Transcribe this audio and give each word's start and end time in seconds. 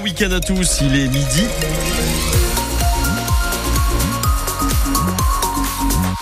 Bon 0.00 0.04
week-end 0.04 0.30
à 0.30 0.40
tous, 0.40 0.78
il 0.80 0.96
est 0.96 1.08
midi. 1.08 1.44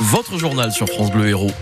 Votre 0.00 0.36
journal 0.36 0.72
sur 0.72 0.88
France 0.88 1.12
Bleu 1.12 1.28
Héros. 1.28 1.52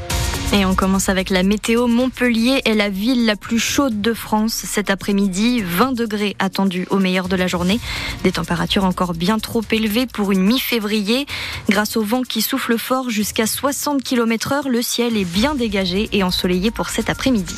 Et 0.54 0.64
on 0.64 0.74
commence 0.74 1.10
avec 1.10 1.29
la 1.29 1.42
météo. 1.42 1.87
Montpellier 1.88 2.62
est 2.64 2.72
la 2.72 2.88
ville 2.88 3.26
la 3.26 3.37
plus 3.37 3.58
chaude 3.58 4.00
de 4.00 4.14
France 4.14 4.54
cet 4.54 4.88
après-midi. 4.88 5.60
20 5.62 5.92
degrés 5.92 6.37
attendus 6.38 6.87
au 6.88 6.96
meilleur 6.96 7.29
de 7.29 7.37
la 7.37 7.48
journée. 7.48 7.80
Des 8.25 8.33
températures 8.33 8.85
encore 8.85 9.12
bien 9.12 9.39
trop 9.39 9.62
élevées 9.71 10.07
pour 10.07 10.33
une 10.33 10.41
mi-février. 10.41 11.27
Grâce 11.69 11.98
au 11.98 12.03
vent 12.03 12.23
qui 12.23 12.41
souffle 12.41 12.79
fort 12.79 13.11
jusqu'à 13.11 13.46
60 13.46 14.03
km 14.03 14.53
heure, 14.53 14.69
le 14.71 14.80
ciel 14.80 15.19
est 15.19 15.27
bien 15.27 15.55
dégagé 15.55 16.09
et 16.12 16.23
ensoleillé 16.23 16.71
pour 16.71 16.89
cet 16.89 17.11
après-midi. 17.11 17.57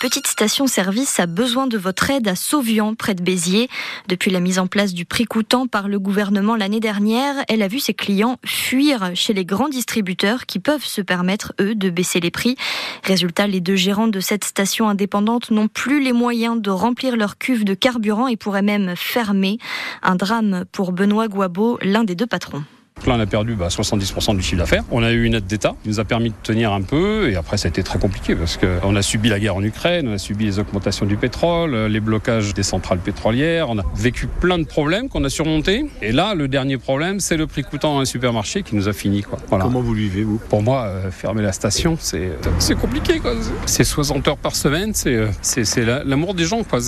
Petite 0.00 0.28
station-service 0.28 1.20
a 1.20 1.26
besoin 1.26 1.66
de 1.66 1.76
votre 1.76 2.08
aide 2.08 2.26
à 2.26 2.34
Sauvian, 2.34 2.94
près 2.94 3.14
de 3.14 3.22
Béziers. 3.22 3.68
Depuis 4.08 4.30
la 4.30 4.40
mise 4.40 4.58
en 4.58 4.66
place 4.66 4.94
du 4.94 5.04
prix 5.04 5.26
coûtant 5.26 5.66
par 5.66 5.88
le 5.88 5.98
gouvernement 5.98 6.56
l'année 6.56 6.80
dernière, 6.80 7.34
elle 7.48 7.60
a 7.60 7.68
vu 7.68 7.80
ses 7.80 7.92
clients 7.92 8.38
fuir 8.42 9.10
chez 9.14 9.34
les 9.34 9.44
grands 9.44 9.68
distributeurs 9.68 10.46
qui 10.46 10.58
peuvent 10.58 10.86
se 10.86 11.02
permettre, 11.02 11.52
eux, 11.60 11.74
de 11.74 11.90
baisser 11.90 12.18
les 12.18 12.30
prix. 12.30 12.56
Résultat, 13.04 13.46
les 13.46 13.60
deux 13.60 13.76
gérants 13.76 14.08
de 14.08 14.20
cette 14.20 14.44
station 14.44 14.88
indépendante 14.88 15.50
n'ont 15.50 15.68
plus 15.68 16.02
les 16.02 16.14
moyens 16.14 16.62
de 16.62 16.70
remplir 16.70 17.14
leur 17.14 17.36
cuve 17.36 17.66
de 17.66 17.74
carburant 17.74 18.26
et 18.26 18.38
pourraient 18.38 18.62
même 18.62 18.94
fermer. 18.96 19.58
Un 20.02 20.16
drame 20.16 20.64
pour 20.72 20.92
Benoît 20.92 21.28
Guabo, 21.28 21.78
l'un 21.82 22.04
des 22.04 22.14
deux 22.14 22.26
patrons. 22.26 22.64
Là, 23.06 23.14
on 23.16 23.20
a 23.20 23.26
perdu 23.26 23.56
70% 23.56 24.26
bah, 24.26 24.34
du 24.34 24.42
chiffre 24.42 24.58
d'affaires. 24.58 24.84
On 24.90 25.02
a 25.02 25.12
eu 25.12 25.24
une 25.24 25.34
aide 25.34 25.46
d'État 25.46 25.74
qui 25.82 25.88
nous 25.88 26.00
a 26.00 26.04
permis 26.04 26.30
de 26.30 26.34
tenir 26.42 26.72
un 26.72 26.82
peu. 26.82 27.30
Et 27.30 27.36
après, 27.36 27.56
ça 27.56 27.68
a 27.68 27.70
été 27.70 27.82
très 27.82 27.98
compliqué 27.98 28.34
parce 28.34 28.58
qu'on 28.58 28.96
a 28.96 29.02
subi 29.02 29.28
la 29.28 29.38
guerre 29.38 29.56
en 29.56 29.62
Ukraine, 29.62 30.08
on 30.08 30.12
a 30.12 30.18
subi 30.18 30.44
les 30.44 30.58
augmentations 30.58 31.06
du 31.06 31.16
pétrole, 31.16 31.74
les 31.86 32.00
blocages 32.00 32.54
des 32.54 32.62
centrales 32.62 32.98
pétrolières. 32.98 33.70
On 33.70 33.78
a 33.78 33.84
vécu 33.94 34.26
plein 34.26 34.58
de 34.58 34.64
problèmes 34.64 35.08
qu'on 35.08 35.24
a 35.24 35.30
surmontés. 35.30 35.86
Et 36.02 36.12
là, 36.12 36.34
le 36.34 36.48
dernier 36.48 36.78
problème, 36.78 37.20
c'est 37.20 37.36
le 37.36 37.46
prix 37.46 37.62
coûtant 37.62 37.94
dans 37.94 38.00
un 38.00 38.04
supermarché 38.04 38.62
qui 38.62 38.76
nous 38.76 38.88
a 38.88 38.92
fini. 38.92 39.22
Quoi. 39.22 39.38
Comment 39.48 39.80
vous 39.80 39.94
vivez, 39.94 40.22
vous? 40.22 40.40
Pour 40.48 40.62
moi, 40.62 40.84
euh, 40.84 41.10
fermer 41.10 41.42
la 41.42 41.52
station, 41.52 41.96
c'est, 41.98 42.30
c'est 42.58 42.76
compliqué. 42.76 43.20
C'est 43.66 43.84
60 43.84 44.28
heures 44.28 44.36
par 44.36 44.56
semaine, 44.56 44.92
c'est, 44.94 45.14
euh, 45.14 45.28
c'est, 45.42 45.84
l'amour 46.04 46.34
des 46.34 46.44
gens. 46.44 46.62
Quoi. 46.64 46.80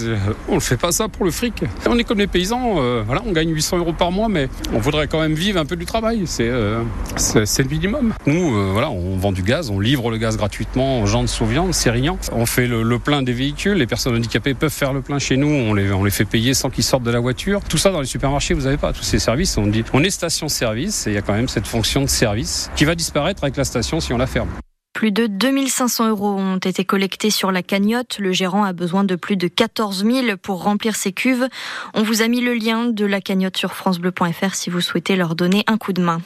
On 0.48 0.56
ne 0.56 0.60
fait 0.60 0.76
pas 0.76 0.92
ça 0.92 1.08
pour 1.08 1.24
le 1.24 1.30
fric. 1.30 1.62
On 1.88 1.98
est 1.98 2.04
comme 2.04 2.18
les 2.18 2.26
paysans. 2.26 2.74
Euh, 2.78 3.02
voilà, 3.06 3.22
on 3.26 3.32
gagne 3.32 3.50
800 3.50 3.78
euros 3.78 3.92
par 3.92 4.12
mois, 4.12 4.28
mais 4.28 4.48
on 4.72 4.78
voudrait 4.78 5.08
quand 5.08 5.20
même 5.20 5.34
vivre 5.34 5.58
un 5.60 5.64
peu 5.64 5.76
du 5.76 5.86
travail. 5.86 6.01
Euh, 6.04 6.82
c'est 7.16 7.62
le 7.62 7.68
minimum. 7.68 8.12
Nous, 8.26 8.56
euh, 8.56 8.70
voilà, 8.72 8.90
on 8.90 9.16
vend 9.16 9.32
du 9.32 9.42
gaz, 9.42 9.70
on 9.70 9.78
livre 9.78 10.10
le 10.10 10.16
gaz 10.16 10.36
gratuitement 10.36 11.00
aux 11.00 11.06
gens 11.06 11.22
de 11.22 11.28
Sauviande, 11.28 11.72
c'est 11.74 11.90
rien. 11.90 12.16
On 12.32 12.46
fait 12.46 12.66
le, 12.66 12.98
plein 12.98 13.22
des 13.22 13.32
véhicules, 13.32 13.74
les 13.74 13.86
personnes 13.86 14.16
handicapées 14.16 14.54
peuvent 14.54 14.72
faire 14.72 14.92
le 14.92 15.00
plein 15.00 15.18
chez 15.18 15.36
nous, 15.36 15.48
on 15.48 15.74
les, 15.74 15.92
on 15.92 16.04
les 16.04 16.10
fait 16.10 16.24
payer 16.24 16.54
sans 16.54 16.70
qu'ils 16.70 16.84
sortent 16.84 17.04
de 17.04 17.10
la 17.10 17.20
voiture. 17.20 17.60
Tout 17.68 17.78
ça 17.78 17.90
dans 17.90 18.00
les 18.00 18.06
supermarchés, 18.06 18.54
vous 18.54 18.62
n'avez 18.62 18.78
pas 18.78 18.92
tous 18.92 19.04
ces 19.04 19.18
services. 19.18 19.56
On 19.58 19.66
dit, 19.66 19.84
on 19.92 20.02
est 20.02 20.10
station-service 20.10 21.06
et 21.06 21.10
il 21.10 21.14
y 21.14 21.18
a 21.18 21.22
quand 21.22 21.34
même 21.34 21.48
cette 21.48 21.66
fonction 21.66 22.02
de 22.02 22.08
service 22.08 22.70
qui 22.74 22.84
va 22.84 22.94
disparaître 22.94 23.44
avec 23.44 23.56
la 23.56 23.64
station 23.64 24.00
si 24.00 24.12
on 24.12 24.18
la 24.18 24.26
ferme. 24.26 24.48
Plus 24.92 25.10
de 25.10 25.26
2500 25.26 26.10
euros 26.10 26.34
ont 26.34 26.58
été 26.58 26.84
collectés 26.84 27.30
sur 27.30 27.50
la 27.50 27.62
cagnotte. 27.62 28.18
Le 28.18 28.30
gérant 28.32 28.62
a 28.62 28.74
besoin 28.74 29.04
de 29.04 29.16
plus 29.16 29.36
de 29.36 29.48
14 29.48 30.04
000 30.04 30.36
pour 30.36 30.62
remplir 30.62 30.96
ses 30.96 31.12
cuves. 31.12 31.48
On 31.94 32.02
vous 32.02 32.20
a 32.20 32.28
mis 32.28 32.42
le 32.42 32.52
lien 32.52 32.86
de 32.86 33.06
la 33.06 33.22
cagnotte 33.22 33.56
sur 33.56 33.72
francebleu.fr 33.72 34.54
si 34.54 34.68
vous 34.68 34.82
souhaitez 34.82 35.16
leur 35.16 35.34
donner 35.34 35.64
un 35.66 35.78
coup 35.78 35.94
de 35.94 36.02
main. 36.02 36.20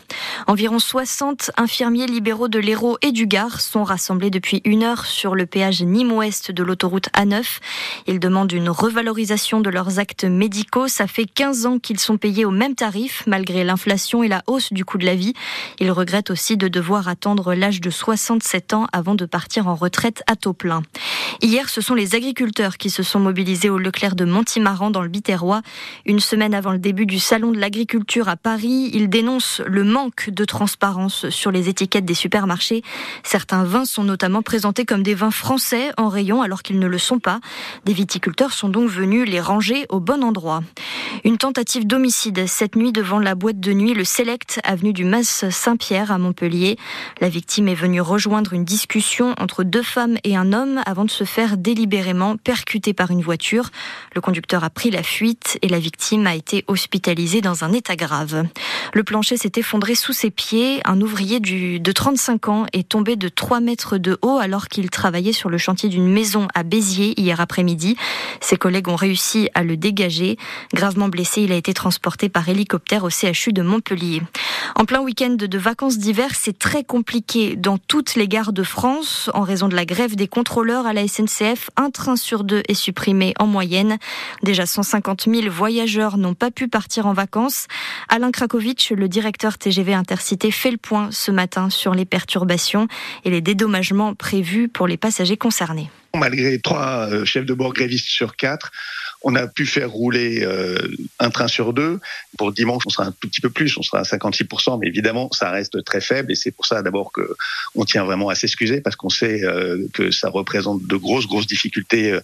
Environ 0.49 0.81
60 0.81 1.53
infirmiers 1.57 2.07
libéraux 2.07 2.49
de 2.49 2.59
l'Hérault 2.59 2.99
et 3.03 3.13
du 3.13 3.29
Gard 3.29 3.61
sont 3.61 3.85
rassemblés 3.85 4.31
depuis 4.31 4.63
une 4.65 4.83
heure 4.83 5.07
sur 5.07 5.37
le 5.37 5.47
péage 5.47 5.83
Nîmes-Ouest 5.83 6.51
de 6.51 6.63
l'autoroute 6.65 7.09
A9. 7.17 7.61
Ils 8.09 8.21
demandent 8.21 8.53
une 8.53 8.69
revalorisation 8.69 9.61
de 9.61 9.71
leurs 9.71 10.01
actes 10.01 10.25
médicaux. 10.25 10.89
Ça 10.89 11.07
fait 11.07 11.27
15 11.27 11.67
ans 11.67 11.79
qu'ils 11.79 12.01
sont 12.01 12.19
payés 12.19 12.45
au 12.45 12.51
même 12.51 12.75
tarif 12.75 13.23
malgré 13.29 13.63
l'inflation 13.63 14.25
et 14.25 14.29
la 14.29 14.43
hausse 14.49 14.73
du 14.73 14.85
coût 14.85 14.99
de 14.99 15.07
la 15.07 15.15
vie. 15.15 15.35
Ils 15.79 15.93
regrettent 15.93 16.31
aussi 16.31 16.57
de 16.57 16.67
devoir 16.67 17.07
attendre 17.07 17.55
l'âge 17.55 17.81
de 17.81 17.91
67 17.91 18.56
ans 18.75 18.87
avant 18.93 19.15
de 19.15 19.27
partir 19.27 19.69
en 19.69 19.75
retraite 19.75 20.23
à 20.27 20.37
taux 20.37 20.53
plein. 20.53 20.83
Hier, 21.43 21.69
ce 21.69 21.81
sont 21.81 21.95
les 21.95 22.15
agriculteurs 22.15 22.79
qui 22.79 22.91
se 22.91 23.03
sont 23.03 23.21
mobilisés 23.21 23.69
au 23.69 23.79
Leclerc 23.79 24.17
de 24.17 24.25
Montimaran 24.25 24.91
dans 24.91 25.03
le 25.03 25.09
Biterrois. 25.09 25.63
Une 26.07 26.21
semaine 26.21 26.55
avant 26.55 26.73
le 26.73 26.79
début 26.79 27.07
du 27.07 27.19
salon 27.19 27.53
de 27.53 27.59
l'agriculture 27.59 28.29
à 28.29 28.37
Paris, 28.37 28.91
ils 28.95 29.09
dénoncent 29.09 29.61
le 29.67 29.85
manque 29.85 30.31
de 30.31 30.45
transparence 30.45 31.29
sur 31.29 31.51
les 31.51 31.69
étiquettes 31.69 32.05
des 32.05 32.15
supermarchés. 32.15 32.83
Certains 33.23 33.65
vins 33.65 33.85
sont 33.85 34.05
notamment 34.05 34.43
présentés 34.43 34.85
comme 34.85 35.03
des 35.03 35.15
vins 35.15 35.31
français 35.31 35.93
en 35.97 36.09
rayon 36.09 36.43
alors 36.43 36.63
qu'ils 36.63 36.79
ne 36.79 36.87
le 36.87 36.99
sont 36.99 37.19
pas. 37.19 37.41
Des 37.85 37.93
viticulteurs 37.93 38.53
sont 38.53 38.69
donc 38.69 38.89
venus 38.89 39.29
les 39.29 39.41
ranger 39.41 39.87
au 39.89 40.01
bon 40.01 40.25
endroit. 40.25 40.63
Une 41.25 41.39
tentative 41.39 41.87
d'homicide 41.87 42.47
cette 42.47 42.77
nuit 42.77 42.93
devant 42.93 43.19
la 43.19 43.35
boîte 43.35 43.61
de 43.61 43.73
nuit 43.73 43.95
Le 43.95 44.05
Select, 44.05 44.61
avenue 44.65 44.93
du 44.93 45.05
Mas 45.05 45.49
Saint-Pierre 45.51 46.11
à 46.11 46.19
Montpellier. 46.19 46.77
La 47.21 47.29
victime 47.29 47.69
est 47.69 47.75
venue 47.75 48.01
rejoindre 48.01 48.46
une 48.53 48.65
discussion 48.65 49.35
entre 49.39 49.65
deux 49.65 49.83
femmes 49.83 50.17
et 50.25 50.37
un 50.37 50.53
homme 50.53 50.81
avant 50.87 51.05
de 51.05 51.11
se 51.11 51.25
faire 51.25 51.57
délibérément 51.57 52.37
percuter 52.37 52.93
par 52.93 53.11
une 53.11 53.23
voiture. 53.23 53.71
Le 54.15 54.21
conducteur 54.21 54.65
a 54.65 54.71
pris 54.71 54.91
la 54.91 55.03
fuite 55.03 55.59
et 55.63 55.69
la 55.69 55.79
victime 55.79 56.27
a 56.27 56.35
été 56.35 56.65
hospitalisée 56.67 57.41
dans 57.41 57.65
un 57.65 57.73
état 57.73 57.97
grave. 57.97 58.47
Le 58.93 59.05
plancher 59.05 59.37
s'est 59.37 59.53
effondré 59.57 59.95
sous 59.95 60.13
ses 60.13 60.31
pieds. 60.31 60.81
Un 60.85 61.01
ouvrier 61.01 61.41
de 61.41 61.93
35 61.93 62.49
ans 62.49 62.67
est 62.73 62.89
tombé 62.89 63.17
de 63.17 63.29
3 63.29 63.61
mètres 63.61 63.99
de 63.99 64.19
haut 64.23 64.39
alors 64.39 64.69
qu'il 64.69 64.91
travaillait 64.91 65.33
sur 65.33 65.51
le 65.51 65.59
chantier 65.59 65.89
d'une 65.89 66.09
maison 66.09 66.49
à 66.55 66.63
Béziers 66.63 67.19
hier 67.21 67.41
après-midi. 67.41 67.97
Ses 68.41 68.57
collègues 68.57 68.89
ont 68.89 68.97
réussi 68.97 69.49
à 69.55 69.63
le 69.63 69.77
dégager. 69.77 70.37
Gravement 70.73 71.09
blessé, 71.09 71.43
il 71.43 71.53
a 71.53 71.57
été 71.57 71.75
transporté 71.75 72.29
par 72.29 72.49
hélicoptère 72.49 73.05
au 73.05 73.11
CHU 73.11 73.53
de 73.53 73.63
Montpellier. 73.63 74.23
En 74.75 74.85
plein 74.85 75.01
week-end 75.01 75.37
de 75.39 75.59
vacances 75.59 75.99
d'hiver, 75.99 76.31
c'est 76.35 76.59
très 76.59 76.85
compliqué 76.85 77.57
dans 77.57 77.79
toutes 77.79 78.15
les 78.15 78.29
de 78.45 78.63
France. 78.63 79.31
En 79.33 79.41
raison 79.41 79.67
de 79.69 79.75
la 79.75 79.87
grève 79.87 80.15
des 80.15 80.29
contrôleurs 80.29 80.87
à 80.87 80.93
la 80.93 81.09
SNCF, 81.09 81.71
un 81.77 81.91
train 81.91 82.17
sur 82.17 82.45
deux 82.45 82.63
est 82.69 82.75
supprimé 82.75 83.33
en 83.39 83.47
moyenne. 83.47 83.97
Déjà 84.43 84.67
150 84.67 85.27
000 85.27 85.51
voyageurs 85.51 86.19
n'ont 86.19 86.35
pas 86.35 86.51
pu 86.51 86.69
partir 86.69 87.07
en 87.07 87.15
vacances. 87.15 87.67
Alain 88.11 88.31
Krakowicz, 88.31 88.91
le 88.91 89.09
directeur 89.09 89.57
TGV 89.57 89.95
Intercité, 89.95 90.51
fait 90.51 90.71
le 90.71 90.77
point 90.77 91.09
ce 91.13 91.31
matin 91.31 91.71
sur 91.71 91.95
les 91.95 92.05
perturbations 92.05 92.89
et 93.25 93.31
les 93.31 93.41
dédommagements 93.41 94.15
prévus 94.15 94.69
pour 94.69 94.87
les 94.87 94.99
passagers 94.99 95.39
concernés. 95.39 95.91
Malgré 96.17 96.59
trois 96.59 97.09
euh, 97.11 97.25
chefs 97.25 97.45
de 97.45 97.55
bord 97.55 97.73
grévistes 97.73 98.09
sur 98.09 98.37
quatre, 98.37 98.73
on 99.23 99.35
a 99.35 99.47
pu 99.47 99.67
faire 99.67 99.91
rouler 99.91 100.43
euh, 100.43 100.79
un 101.19 101.31
train 101.31 101.49
sur 101.49 101.73
deux. 101.73 102.01
Pour 102.39 102.53
dimanche, 102.53 102.83
on 102.87 102.91
sera 102.91 103.07
un 103.07 103.13
tout 103.13 103.29
petit 103.29 103.41
peu 103.41 103.51
plus, 103.51 103.77
on 103.77 103.83
sera 103.83 103.99
à 103.99 104.03
56%, 104.03 104.79
mais 104.81 104.87
évidemment, 104.87 105.31
ça 105.33 105.51
reste 105.51 105.85
très 105.85 106.01
faible 106.01 106.33
et 106.33 106.35
c'est 106.35 106.51
pour 106.51 106.67
ça 106.67 106.83
d'abord 106.83 107.13
que 107.13 107.37
on 107.75 107.85
tient 107.85 108.05
vraiment 108.05 108.29
à 108.29 108.35
s'excuser 108.35 108.81
parce 108.81 108.97
qu'on 108.97 109.09
sait 109.09 109.45
euh, 109.45 109.87
que 109.93 110.11
ça 110.11 110.29
représente 110.29 110.87
de 110.87 110.97
grosses, 110.97 111.27
grosses 111.27 111.47
difficultés 111.47 112.19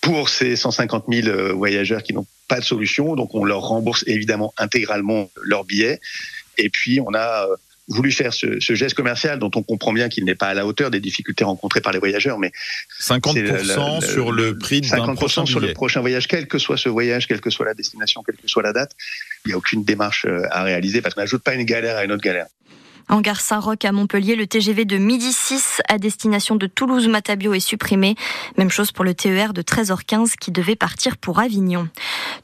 pour 0.00 0.28
ces 0.28 0.56
150 0.56 1.04
000 1.10 1.56
voyageurs 1.56 2.02
qui 2.02 2.12
n'ont 2.12 2.26
pas 2.48 2.60
de 2.60 2.64
solution. 2.64 3.14
Donc, 3.14 3.34
on 3.34 3.44
leur 3.44 3.60
rembourse 3.60 4.04
évidemment 4.06 4.52
intégralement 4.58 5.30
leurs 5.42 5.64
billets. 5.64 6.00
Et 6.58 6.68
puis, 6.68 7.00
on 7.00 7.14
a 7.14 7.46
voulu 7.90 8.12
faire 8.12 8.32
ce, 8.32 8.58
geste 8.60 8.94
commercial 8.94 9.38
dont 9.38 9.50
on 9.56 9.62
comprend 9.62 9.92
bien 9.92 10.08
qu'il 10.08 10.24
n'est 10.24 10.36
pas 10.36 10.46
à 10.46 10.54
la 10.54 10.64
hauteur 10.64 10.90
des 10.90 11.00
difficultés 11.00 11.44
rencontrées 11.44 11.80
par 11.80 11.92
les 11.92 11.98
voyageurs, 11.98 12.38
mais 12.38 12.52
50% 13.00 14.00
sur 14.00 14.32
le 14.32 14.56
prix 14.56 14.80
d'un 14.80 15.14
prochain 15.14 15.44
sur 15.44 15.60
le 15.60 15.72
prochain 15.72 16.00
voyage, 16.00 16.28
quel 16.28 16.46
que 16.46 16.58
soit 16.58 16.76
ce 16.76 16.88
voyage, 16.88 17.26
quelle 17.26 17.40
que 17.40 17.50
soit 17.50 17.66
la 17.66 17.74
destination, 17.74 18.22
quelle 18.22 18.36
que 18.36 18.48
soit 18.48 18.62
la 18.62 18.72
date, 18.72 18.92
il 19.44 19.48
n'y 19.48 19.54
a 19.54 19.56
aucune 19.56 19.84
démarche 19.84 20.24
euh, 20.26 20.42
à 20.50 20.62
réaliser 20.62 21.02
parce 21.02 21.14
qu'on 21.14 21.20
n'ajoute 21.20 21.42
pas 21.42 21.54
une 21.54 21.64
galère 21.64 21.96
à 21.96 22.04
une 22.04 22.12
autre 22.12 22.22
galère. 22.22 22.46
En 23.08 23.20
gare 23.20 23.40
Saint-Roch 23.40 23.84
à 23.84 23.92
Montpellier, 23.92 24.36
le 24.36 24.46
TGV 24.46 24.84
de 24.84 24.96
midi 24.96 25.32
6 25.32 25.82
à 25.88 25.98
destination 25.98 26.56
de 26.56 26.66
Toulouse-Matabio 26.66 27.54
est 27.54 27.60
supprimé. 27.60 28.14
Même 28.56 28.70
chose 28.70 28.92
pour 28.92 29.04
le 29.04 29.14
TER 29.14 29.52
de 29.52 29.62
13h15 29.62 30.36
qui 30.36 30.52
devait 30.52 30.76
partir 30.76 31.16
pour 31.16 31.40
Avignon. 31.40 31.88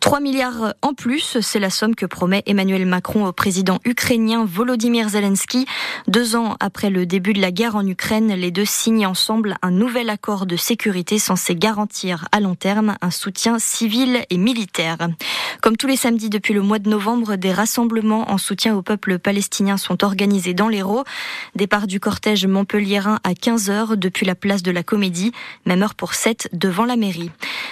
3 0.00 0.20
milliards 0.20 0.75
en 0.82 0.94
plus, 0.94 1.38
c'est 1.41 1.61
la 1.61 1.70
somme 1.70 1.94
que 1.94 2.06
promet 2.06 2.43
Emmanuel 2.47 2.87
Macron 2.87 3.26
au 3.26 3.32
président 3.32 3.81
ukrainien 3.85 4.44
Volodymyr 4.44 5.08
Zelensky. 5.08 5.67
Deux 6.08 6.37
ans 6.37 6.56
après 6.61 6.91
le 6.91 7.06
début 7.06 7.32
de 7.32 7.41
la 7.41 7.50
guerre 7.50 7.76
en 7.76 7.87
Ukraine, 7.87 8.32
les 8.35 8.50
deux 8.50 8.64
signent 8.64 9.06
ensemble 9.06 9.56
un 9.62 9.70
nouvel 9.70 10.11
accord 10.11 10.47
de 10.47 10.56
sécurité 10.56 11.19
censé 11.19 11.55
garantir 11.55 12.29
à 12.32 12.41
long 12.41 12.55
terme 12.55 12.97
un 13.00 13.11
soutien 13.11 13.59
civil 13.59 14.25
et 14.31 14.38
militaire. 14.38 14.99
Comme 15.62 15.76
tous 15.76 15.87
les 15.87 15.97
samedis 15.97 16.31
depuis 16.31 16.55
le 16.55 16.62
mois 16.62 16.79
de 16.79 16.88
novembre, 16.88 17.37
des 17.37 17.52
rassemblements 17.52 18.31
en 18.31 18.38
soutien 18.38 18.76
au 18.76 18.82
peuple 18.82 19.19
palestinien 19.19 19.76
sont 19.76 20.05
organisés 20.05 20.55
dans 20.56 20.69
l'Hérault. 20.69 21.05
Départ 21.55 21.87
du 21.87 22.00
cortège 22.00 22.47
montpelliérain 22.47 23.20
à 23.23 23.35
15h 23.35 23.94
depuis 23.94 24.26
la 24.26 24.35
place 24.35 24.64
de 24.64 24.73
la 24.73 24.82
Comédie, 24.82 25.31
même 25.67 25.82
heure 25.82 25.94
pour 25.94 26.14
7 26.14 26.49
devant 26.53 26.85
la 26.85 26.97
mairie. 26.97 27.31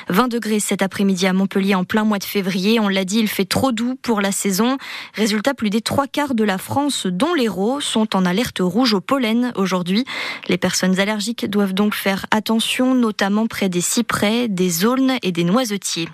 20 0.09 0.29
degrés 0.29 0.61
cet 0.61 0.83
après-midi 0.83 1.27
à 1.27 1.33
Montpellier 1.33 1.75
en 1.75 1.85
plein 1.85 2.05
mois 2.05 2.19
de 2.19 2.25
février. 2.25 2.79
On 2.79 2.89
l'a 2.89 3.05
dit, 3.05 3.19
il 3.19 3.29
fait 3.29 3.45
trop 3.45 3.73
doux 3.73 3.97
pour 4.01 4.21
la 4.21 4.31
saison. 4.31 4.77
Résultat, 5.15 5.55
plus 5.55 5.71
des 5.71 5.81
trois 5.81 6.07
quarts 6.07 6.35
de 6.35 6.45
la 6.45 6.59
France, 6.59 7.07
dont 7.07 7.35
l'Hérault, 7.35 7.81
sont 7.81 8.15
en 8.15 8.25
alerte 8.25 8.59
rouge 8.61 8.95
au 8.95 9.01
pollen 9.01 9.53
aujourd'hui. 9.57 10.05
Les 10.49 10.59
personnes 10.59 11.01
allergiques 11.01 11.49
doivent 11.49 11.75
donc 11.75 11.95
faire 11.95 12.27
attention, 12.31 12.95
notamment 12.95 13.47
près 13.47 13.69
des 13.69 13.81
cyprès, 13.81 14.49
des 14.49 14.85
aulnes 14.85 15.15
et 15.23 15.33
des 15.33 15.45
noisetiers. 15.45 16.09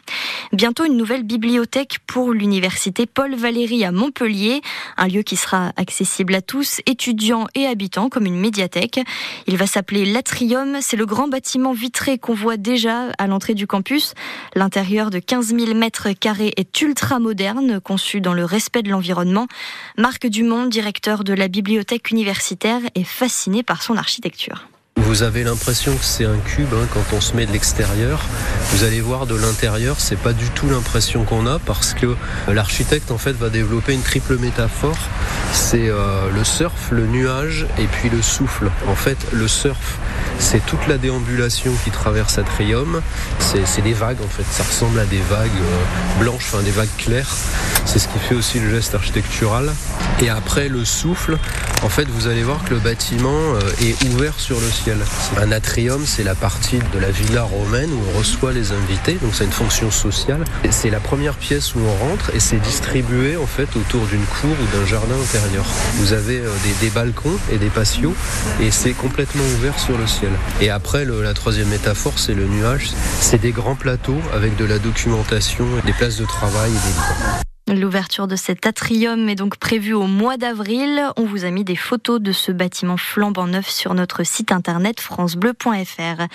Bientôt 0.52 0.84
une 0.84 0.96
nouvelle 0.96 1.23
bibliothèque 1.23 1.99
pour 2.06 2.32
l'université 2.32 3.06
Paul 3.06 3.34
Valéry 3.34 3.84
à 3.84 3.93
Montpellier, 3.93 4.61
un 4.96 5.08
lieu 5.08 5.23
qui 5.23 5.37
sera 5.37 5.73
accessible 5.76 6.34
à 6.34 6.43
tous, 6.43 6.50
étudiants 6.87 7.47
et 7.55 7.67
habitants, 7.67 8.08
comme 8.08 8.26
une 8.26 8.38
médiathèque. 8.38 9.00
Il 9.47 9.56
va 9.56 9.67
s'appeler 9.67 10.05
l'Atrium. 10.05 10.79
C'est 10.81 10.97
le 10.97 11.06
grand 11.06 11.29
bâtiment 11.29 11.73
vitré 11.73 12.19
qu'on 12.19 12.35
voit 12.35 12.56
déjà 12.56 13.11
à 13.19 13.26
l'entrée 13.26 13.55
du 13.55 13.67
campus. 13.67 14.14
L'intérieur 14.55 15.11
de 15.11 15.19
15 15.19 15.55
000 15.55 15.75
mètres 15.75 16.11
carrés 16.12 16.52
est 16.56 16.81
ultra 16.81 17.19
moderne, 17.19 17.81
conçu 17.81 18.20
dans 18.20 18.35
le 18.35 18.44
respect 18.44 18.82
de 18.82 18.91
l'environnement. 18.91 19.47
Marc 19.97 20.26
Dumont, 20.26 20.67
directeur 20.67 21.25
de 21.25 21.35
la 21.35 21.49
bibliothèque 21.49 22.11
universitaire, 22.11 22.81
est 22.94 23.05
fasciné 23.05 23.62
par 23.62 23.82
son 23.82 23.97
architecture. 23.97 24.69
Vous 25.02 25.23
avez 25.23 25.44
l'impression 25.44 25.97
que 25.97 26.05
c'est 26.05 26.26
un 26.26 26.37
cube 26.37 26.69
hein, 26.75 26.87
quand 26.93 27.17
on 27.17 27.20
se 27.20 27.35
met 27.35 27.47
de 27.47 27.52
l'extérieur. 27.52 28.25
Vous 28.73 28.85
allez 28.85 29.00
voir 29.00 29.26
de 29.26 29.35
l'intérieur, 29.35 29.97
c'est 29.99 30.19
pas 30.19 30.32
du 30.32 30.49
tout 30.50 30.69
l'impression 30.69 31.25
qu'on 31.25 31.47
a 31.47 31.58
parce 31.58 31.94
que 31.94 32.14
l'architecte 32.49 33.11
en 33.11 33.19
fait 33.19 33.32
va 33.32 33.49
développer 33.49 33.94
une 33.94 34.02
triple 34.02 34.37
métaphore. 34.37 34.99
C'est 35.52 35.88
euh, 35.88 36.31
le 36.32 36.44
surf, 36.44 36.91
le 36.91 37.06
nuage 37.06 37.67
et 37.79 37.87
puis 37.87 38.11
le 38.11 38.23
souffle. 38.23 38.70
En 38.88 38.94
fait, 38.94 39.19
le 39.32 39.49
surf, 39.49 39.99
c'est 40.38 40.64
toute 40.67 40.87
la 40.87 40.99
déambulation 40.99 41.73
qui 41.82 41.91
traverse 41.91 42.38
Atrium. 42.38 43.00
C'est 43.38 43.82
des 43.82 43.94
vagues 43.94 44.20
en 44.23 44.29
fait. 44.29 44.44
Ça 44.50 44.62
ressemble 44.62 44.99
à 45.00 45.06
des 45.06 45.20
vagues 45.31 45.49
euh, 45.49 46.23
blanches, 46.23 46.47
enfin 46.52 46.62
des 46.62 46.70
vagues 46.70 46.94
claires. 46.99 47.35
C'est 47.85 47.99
ce 47.99 48.08
qui 48.08 48.19
fait 48.19 48.35
aussi 48.35 48.61
le 48.61 48.70
geste 48.70 48.94
architectural. 48.94 49.70
Et 50.20 50.29
après 50.29 50.69
le 50.69 50.85
souffle, 50.85 51.38
en 51.82 51.88
fait, 51.88 52.06
vous 52.08 52.26
allez 52.26 52.43
voir 52.43 52.62
que 52.64 52.75
le 52.75 52.81
bâtiment 52.81 53.55
euh, 53.55 53.61
est 53.82 54.05
ouvert 54.11 54.38
sur 54.38 54.61
le 54.61 54.70
ciel. 54.70 54.89
Un 55.38 55.52
atrium, 55.52 56.02
c'est 56.04 56.25
la 56.25 56.34
partie 56.34 56.78
de 56.92 56.98
la 56.98 57.10
villa 57.10 57.42
romaine 57.42 57.90
où 57.92 58.00
on 58.14 58.19
reçoit 58.19 58.52
les 58.52 58.72
invités, 58.72 59.14
donc 59.22 59.34
c'est 59.34 59.44
une 59.44 59.52
fonction 59.52 59.90
sociale. 59.90 60.44
C'est 60.70 60.90
la 60.90 61.00
première 61.00 61.34
pièce 61.34 61.75
où 61.75 61.81
on 61.81 62.08
rentre 62.08 62.34
et 62.34 62.40
c'est 62.40 62.58
distribué 62.58 63.37
en 63.37 63.46
fait 63.46 63.69
autour 63.76 64.06
d'une 64.06 64.25
cour 64.25 64.50
ou 64.50 64.76
d'un 64.76 64.87
jardin 64.87 65.14
intérieur. 65.20 65.64
Vous 65.94 66.12
avez 66.12 66.40
euh, 66.40 66.50
des, 66.81 66.90
balcons 66.90 67.37
et 67.52 67.58
des 67.58 67.69
patios 67.69 68.14
et 68.60 68.70
c'est 68.70 68.92
complètement 68.92 69.44
ouvert 69.56 69.78
sur 69.78 69.96
le 69.96 70.06
ciel. 70.06 70.31
Et 70.60 70.70
après, 70.70 71.04
la 71.04 71.34
troisième 71.34 71.69
métaphore, 71.69 72.19
c'est 72.19 72.34
le 72.34 72.46
nuage. 72.46 72.90
C'est 73.20 73.40
des 73.40 73.52
grands 73.52 73.76
plateaux 73.76 74.20
avec 74.34 74.56
de 74.56 74.64
la 74.64 74.78
documentation, 74.78 75.66
des 75.87 75.92
places 75.92 76.16
de 76.16 76.25
travail 76.25 76.70
et 76.70 76.75
des 76.75 76.78
livres. 76.78 77.50
L'ouverture 77.70 78.26
de 78.26 78.34
cet 78.34 78.67
atrium 78.67 79.28
est 79.28 79.37
donc 79.37 79.56
prévue 79.56 79.93
au 79.93 80.08
mois 80.08 80.37
d'avril. 80.37 81.05
On 81.17 81.25
vous 81.25 81.44
a 81.44 81.50
mis 81.50 81.62
des 81.62 81.76
photos 81.76 82.20
de 82.20 82.32
ce 82.32 82.50
bâtiment 82.50 82.96
flambant 82.96 83.46
neuf 83.46 83.69
sur 83.69 83.94
notre 83.94 84.25
site 84.25 84.50
internet 84.50 84.99
francebleu.fr. 84.99 86.26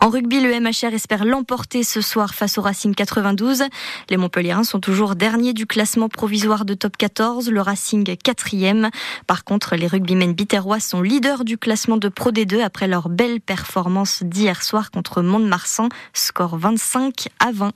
En 0.00 0.08
rugby, 0.08 0.40
le 0.40 0.60
MHR 0.60 0.94
espère 0.94 1.24
l'emporter 1.24 1.82
ce 1.82 2.00
soir 2.00 2.32
face 2.32 2.58
au 2.58 2.62
Racing 2.62 2.94
92. 2.94 3.64
Les 4.08 4.16
Montpelliérains 4.16 4.62
sont 4.62 4.78
toujours 4.78 5.16
derniers 5.16 5.52
du 5.52 5.66
classement 5.66 6.08
provisoire 6.08 6.64
de 6.64 6.74
top 6.74 6.96
14, 6.96 7.50
le 7.50 7.60
Racing 7.60 8.16
quatrième. 8.16 8.90
Par 9.26 9.42
contre, 9.42 9.74
les 9.74 9.88
rugbymen 9.88 10.32
biterrois 10.32 10.78
sont 10.78 11.02
leaders 11.02 11.44
du 11.44 11.58
classement 11.58 11.96
de 11.96 12.08
Pro 12.08 12.30
D2 12.30 12.62
après 12.62 12.86
leur 12.86 13.08
belle 13.08 13.40
performance 13.40 14.22
d'hier 14.22 14.62
soir 14.62 14.92
contre 14.92 15.22
Mont-de-Marsan, 15.22 15.88
score 16.12 16.56
25 16.56 17.30
à 17.40 17.50
20. 17.50 17.72